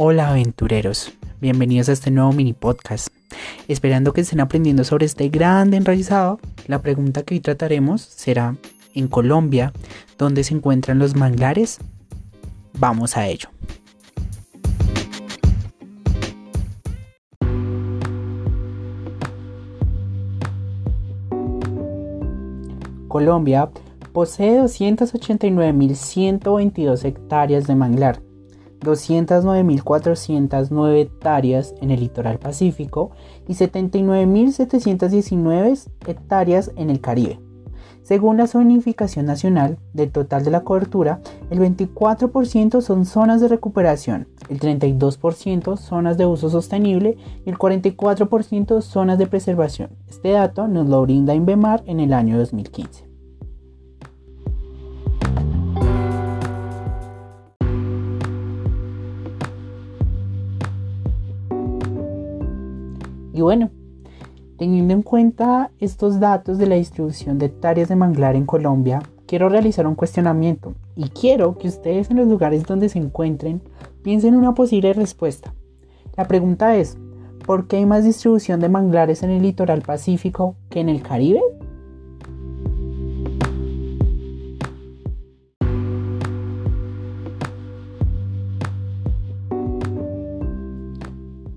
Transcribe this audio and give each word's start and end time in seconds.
Hola 0.00 0.28
aventureros, 0.28 1.12
bienvenidos 1.40 1.88
a 1.88 1.92
este 1.92 2.12
nuevo 2.12 2.32
mini 2.32 2.52
podcast. 2.52 3.08
Esperando 3.66 4.12
que 4.12 4.20
estén 4.20 4.38
aprendiendo 4.38 4.84
sobre 4.84 5.06
este 5.06 5.28
grande 5.28 5.76
enraizado, 5.76 6.38
la 6.68 6.80
pregunta 6.80 7.24
que 7.24 7.34
hoy 7.34 7.40
trataremos 7.40 8.02
será, 8.02 8.54
¿en 8.94 9.08
Colombia, 9.08 9.72
dónde 10.16 10.44
se 10.44 10.54
encuentran 10.54 11.00
los 11.00 11.16
manglares? 11.16 11.78
Vamos 12.78 13.16
a 13.16 13.26
ello. 13.26 13.48
Colombia 23.08 23.68
posee 24.12 24.62
289.122 24.62 27.04
hectáreas 27.04 27.66
de 27.66 27.74
manglar 27.74 28.27
209.409 28.80 31.00
hectáreas 31.00 31.74
en 31.80 31.90
el 31.90 32.00
litoral 32.00 32.38
pacífico 32.38 33.12
y 33.46 33.54
79.719 33.54 35.88
hectáreas 36.06 36.70
en 36.76 36.90
el 36.90 37.00
Caribe. 37.00 37.38
Según 38.08 38.38
la 38.38 38.46
zonificación 38.46 39.26
nacional, 39.26 39.76
del 39.92 40.10
total 40.10 40.42
de 40.42 40.50
la 40.50 40.64
cobertura, 40.64 41.20
el 41.50 41.58
24% 41.58 42.80
son 42.80 43.04
zonas 43.04 43.42
de 43.42 43.48
recuperación, 43.48 44.28
el 44.48 44.60
32% 44.60 45.76
zonas 45.76 46.16
de 46.16 46.24
uso 46.24 46.48
sostenible 46.48 47.18
y 47.44 47.50
el 47.50 47.58
44% 47.58 48.80
zonas 48.80 49.18
de 49.18 49.26
preservación. 49.26 49.90
Este 50.08 50.30
dato 50.30 50.68
nos 50.68 50.88
lo 50.88 51.02
brinda 51.02 51.34
INVEMAR 51.34 51.82
en 51.84 52.00
el 52.00 52.14
año 52.14 52.38
2015. 52.38 53.07
Y 63.38 63.40
bueno, 63.40 63.70
teniendo 64.58 64.94
en 64.94 65.02
cuenta 65.02 65.70
estos 65.78 66.18
datos 66.18 66.58
de 66.58 66.66
la 66.66 66.74
distribución 66.74 67.38
de 67.38 67.46
hectáreas 67.46 67.88
de 67.88 67.94
manglar 67.94 68.34
en 68.34 68.46
Colombia, 68.46 69.00
quiero 69.28 69.48
realizar 69.48 69.86
un 69.86 69.94
cuestionamiento 69.94 70.74
y 70.96 71.10
quiero 71.10 71.56
que 71.56 71.68
ustedes 71.68 72.10
en 72.10 72.16
los 72.16 72.26
lugares 72.26 72.64
donde 72.64 72.88
se 72.88 72.98
encuentren 72.98 73.62
piensen 74.02 74.34
una 74.34 74.54
posible 74.54 74.92
respuesta. 74.92 75.54
La 76.16 76.26
pregunta 76.26 76.74
es, 76.74 76.98
¿por 77.46 77.68
qué 77.68 77.76
hay 77.76 77.86
más 77.86 78.02
distribución 78.02 78.58
de 78.58 78.70
manglares 78.70 79.22
en 79.22 79.30
el 79.30 79.42
litoral 79.42 79.82
pacífico 79.82 80.56
que 80.68 80.80
en 80.80 80.88
el 80.88 81.00
Caribe? 81.00 81.40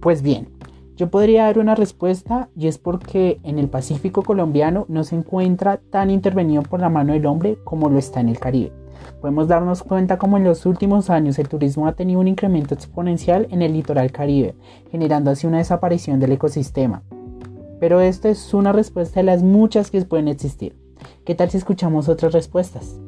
Pues 0.00 0.22
bien, 0.22 0.57
yo 0.98 1.10
podría 1.10 1.44
dar 1.44 1.60
una 1.60 1.76
respuesta 1.76 2.48
y 2.56 2.66
es 2.66 2.76
porque 2.76 3.38
en 3.44 3.60
el 3.60 3.68
Pacífico 3.68 4.24
colombiano 4.24 4.84
no 4.88 5.04
se 5.04 5.14
encuentra 5.14 5.76
tan 5.76 6.10
intervenido 6.10 6.64
por 6.64 6.80
la 6.80 6.88
mano 6.88 7.12
del 7.12 7.24
hombre 7.26 7.56
como 7.62 7.88
lo 7.88 8.00
está 8.00 8.18
en 8.18 8.28
el 8.28 8.40
Caribe. 8.40 8.72
Podemos 9.20 9.46
darnos 9.46 9.84
cuenta 9.84 10.18
como 10.18 10.38
en 10.38 10.44
los 10.44 10.66
últimos 10.66 11.08
años 11.08 11.38
el 11.38 11.48
turismo 11.48 11.86
ha 11.86 11.92
tenido 11.92 12.18
un 12.18 12.26
incremento 12.26 12.74
exponencial 12.74 13.46
en 13.50 13.62
el 13.62 13.74
litoral 13.74 14.10
caribe, 14.10 14.56
generando 14.90 15.30
así 15.30 15.46
una 15.46 15.58
desaparición 15.58 16.18
del 16.18 16.32
ecosistema. 16.32 17.04
Pero 17.78 18.00
esta 18.00 18.28
es 18.28 18.52
una 18.52 18.72
respuesta 18.72 19.20
de 19.20 19.24
las 19.24 19.44
muchas 19.44 19.92
que 19.92 20.02
pueden 20.02 20.26
existir. 20.26 20.76
¿Qué 21.24 21.36
tal 21.36 21.48
si 21.48 21.58
escuchamos 21.58 22.08
otras 22.08 22.32
respuestas? 22.32 22.98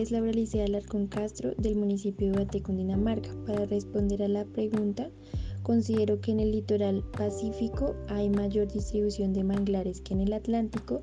Es 0.00 0.10
Laura 0.10 0.32
Licea 0.32 0.64
Alarcón 0.64 1.08
Castro 1.08 1.52
del 1.58 1.76
municipio 1.76 2.28
de 2.28 2.32
Guate, 2.32 2.62
Cundinamarca. 2.62 3.30
Para 3.46 3.66
responder 3.66 4.22
a 4.22 4.28
la 4.28 4.46
pregunta, 4.46 5.10
considero 5.62 6.22
que 6.22 6.32
en 6.32 6.40
el 6.40 6.52
litoral 6.52 7.04
pacífico 7.18 7.94
hay 8.08 8.30
mayor 8.30 8.72
distribución 8.72 9.34
de 9.34 9.44
manglares 9.44 10.00
que 10.00 10.14
en 10.14 10.22
el 10.22 10.32
Atlántico, 10.32 11.02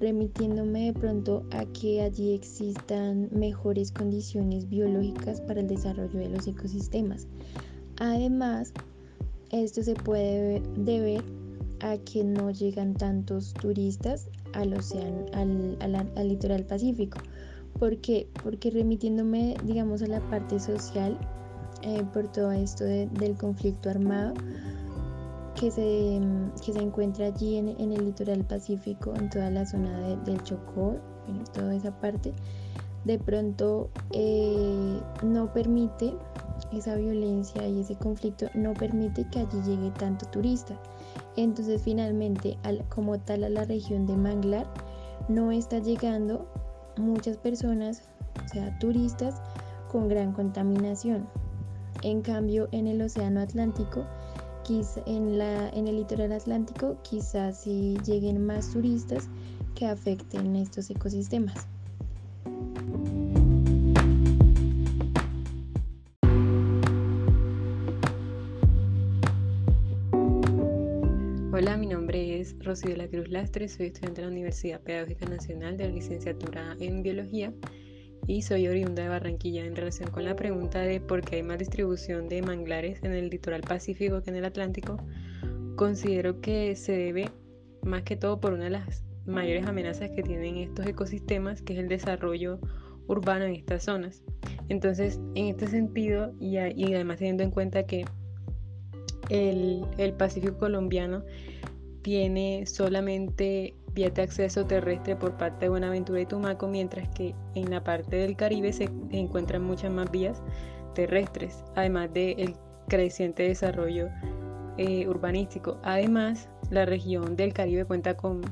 remitiéndome 0.00 0.86
de 0.86 0.92
pronto 0.92 1.46
a 1.52 1.66
que 1.66 2.02
allí 2.02 2.32
existan 2.32 3.28
mejores 3.30 3.92
condiciones 3.92 4.68
biológicas 4.68 5.40
para 5.40 5.60
el 5.60 5.68
desarrollo 5.68 6.18
de 6.18 6.28
los 6.28 6.48
ecosistemas. 6.48 7.28
Además, 7.98 8.72
esto 9.50 9.84
se 9.84 9.94
puede 9.94 10.62
deber 10.78 11.22
a 11.78 11.96
que 11.98 12.24
no 12.24 12.50
llegan 12.50 12.94
tantos 12.94 13.54
turistas 13.54 14.26
al 14.52 14.74
océano, 14.74 15.26
al, 15.32 15.76
al 16.16 16.28
litoral 16.28 16.66
pacífico 16.66 17.18
¿Por 17.82 17.96
qué? 17.96 18.28
Porque 18.44 18.70
remitiéndome, 18.70 19.56
digamos, 19.64 20.02
a 20.02 20.06
la 20.06 20.20
parte 20.30 20.60
social, 20.60 21.18
eh, 21.82 22.04
por 22.12 22.30
todo 22.30 22.52
esto 22.52 22.84
del 22.84 23.36
conflicto 23.36 23.90
armado 23.90 24.34
que 25.58 25.68
se, 25.72 26.20
que 26.64 26.72
se 26.72 26.78
encuentra 26.78 27.26
allí 27.26 27.56
en, 27.56 27.70
el 27.70 28.04
litoral 28.04 28.44
pacífico, 28.44 29.12
en 29.16 29.28
toda 29.30 29.50
la 29.50 29.66
zona 29.66 29.98
del 30.18 30.40
Chocó, 30.44 30.94
en 31.26 31.42
toda 31.52 31.74
esa 31.74 31.90
parte, 31.98 32.32
de 33.04 33.18
pronto 33.18 33.90
eh, 34.12 35.00
no 35.24 35.52
permite 35.52 36.14
esa 36.72 36.94
violencia 36.94 37.66
y 37.66 37.80
ese 37.80 37.96
conflicto, 37.96 38.46
no 38.54 38.74
permite 38.74 39.26
que 39.28 39.40
allí 39.40 39.60
llegue 39.66 39.90
tanto 39.98 40.24
turista. 40.26 40.80
Entonces 41.36 41.82
finalmente, 41.82 42.56
como 42.90 43.18
tal 43.18 43.42
a 43.42 43.48
la 43.48 43.64
región 43.64 44.06
de 44.06 44.16
Manglar, 44.16 44.72
no 45.28 45.50
está 45.50 45.80
llegando 45.80 46.46
muchas 46.96 47.36
personas, 47.36 48.02
o 48.44 48.48
sea, 48.48 48.78
turistas, 48.78 49.40
con 49.90 50.08
gran 50.08 50.32
contaminación. 50.32 51.28
En 52.02 52.22
cambio, 52.22 52.68
en 52.72 52.86
el 52.86 53.02
Océano 53.02 53.40
Atlántico, 53.40 54.06
en, 55.06 55.38
la, 55.38 55.68
en 55.70 55.86
el 55.86 55.96
litoral 55.96 56.32
atlántico, 56.32 56.96
quizás 57.02 57.58
sí 57.58 57.96
lleguen 58.04 58.44
más 58.44 58.70
turistas 58.70 59.28
que 59.74 59.86
afecten 59.86 60.56
estos 60.56 60.88
ecosistemas. 60.90 61.66
Rocío 72.62 72.90
de 72.90 72.96
la 72.96 73.08
Cruz 73.08 73.28
Lastre, 73.28 73.68
soy 73.68 73.86
estudiante 73.86 74.20
de 74.20 74.26
la 74.26 74.32
Universidad 74.32 74.80
Pedagógica 74.80 75.26
Nacional 75.26 75.76
de 75.76 75.88
la 75.88 75.94
licenciatura 75.94 76.76
en 76.78 77.02
Biología 77.02 77.52
y 78.26 78.42
soy 78.42 78.68
oriunda 78.68 79.02
de 79.02 79.08
Barranquilla 79.08 79.64
en 79.64 79.74
relación 79.74 80.10
con 80.10 80.24
la 80.24 80.36
pregunta 80.36 80.80
de 80.80 81.00
por 81.00 81.22
qué 81.22 81.36
hay 81.36 81.42
más 81.42 81.58
distribución 81.58 82.28
de 82.28 82.40
manglares 82.42 83.02
en 83.02 83.12
el 83.12 83.30
litoral 83.30 83.62
pacífico 83.62 84.22
que 84.22 84.30
en 84.30 84.36
el 84.36 84.44
Atlántico. 84.44 84.96
Considero 85.76 86.40
que 86.40 86.76
se 86.76 86.92
debe 86.92 87.30
más 87.82 88.02
que 88.02 88.16
todo 88.16 88.40
por 88.40 88.52
una 88.52 88.64
de 88.64 88.70
las 88.70 89.04
mayores 89.26 89.66
amenazas 89.66 90.10
que 90.10 90.22
tienen 90.22 90.56
estos 90.56 90.86
ecosistemas, 90.86 91.62
que 91.62 91.72
es 91.72 91.78
el 91.80 91.88
desarrollo 91.88 92.60
urbano 93.08 93.44
en 93.44 93.54
estas 93.54 93.84
zonas. 93.84 94.22
Entonces, 94.68 95.20
en 95.34 95.46
este 95.46 95.66
sentido, 95.66 96.32
y, 96.40 96.56
además 96.56 97.18
teniendo 97.18 97.42
en 97.42 97.50
cuenta 97.50 97.84
que 97.84 98.04
el, 99.28 100.14
Pacífico 100.18 100.58
colombiano 100.58 101.24
tiene 102.02 102.66
solamente 102.66 103.74
vías 103.94 104.14
de 104.14 104.22
acceso 104.22 104.66
terrestre 104.66 105.16
por 105.16 105.36
parte 105.36 105.66
de 105.66 105.68
Buenaventura 105.70 106.20
y 106.20 106.26
Tumaco, 106.26 106.66
mientras 106.66 107.08
que 107.10 107.34
en 107.54 107.70
la 107.70 107.82
parte 107.82 108.16
del 108.16 108.36
Caribe 108.36 108.72
se 108.72 108.88
encuentran 109.10 109.62
muchas 109.62 109.92
más 109.92 110.10
vías 110.10 110.42
terrestres, 110.94 111.62
además 111.74 112.12
del 112.12 112.54
creciente 112.88 113.44
desarrollo 113.44 114.08
eh, 114.78 115.06
urbanístico. 115.08 115.78
Además, 115.82 116.48
la 116.70 116.86
región 116.86 117.36
del 117.36 117.52
Caribe 117.52 117.84
cuenta 117.84 118.16
con 118.16 118.42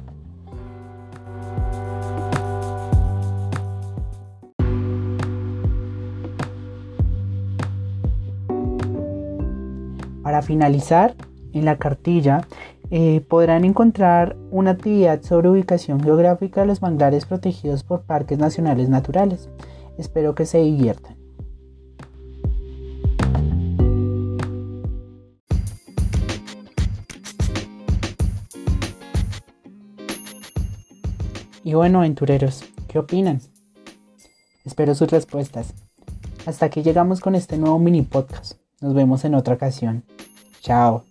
Para 10.23 10.41
finalizar, 10.41 11.15
en 11.53 11.67
la 11.67 11.77
cartilla 11.77 12.49
eh, 12.91 13.21
podrán 13.29 13.67
encontrar 13.67 14.39
una 14.51 14.71
actividad 14.71 15.21
sobre 15.21 15.51
ubicación 15.51 16.03
geográfica 16.03 16.63
de 16.63 16.69
los 16.69 16.81
manglares 16.81 17.27
protegidos 17.27 17.85
por 17.85 18.05
parques 18.05 18.39
nacionales 18.39 18.89
naturales. 18.89 19.51
Espero 19.99 20.35
que 20.35 20.47
se 20.47 20.63
diviertan. 20.63 21.16
Y 31.67 31.75
bueno, 31.75 31.99
aventureros, 31.99 32.63
¿qué 32.87 33.01
opinan? 33.01 33.41
Espero 34.65 34.95
sus 34.95 35.11
respuestas. 35.11 35.75
Hasta 36.47 36.67
aquí 36.67 36.85
llegamos 36.85 37.19
con 37.19 37.35
este 37.35 37.59
nuevo 37.59 37.81
mini 37.81 38.03
podcast. 38.03 38.53
Nos 38.81 38.95
vemos 38.95 39.25
en 39.25 39.35
otra 39.35 39.55
ocasión. 39.55 40.05
Chao. 40.61 41.05